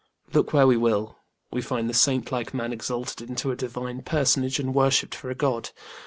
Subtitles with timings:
[0.33, 1.19] Look where we will,
[1.51, 5.35] we find the saint like man exalted into a divine personage and worshipped for a
[5.35, 5.69] god.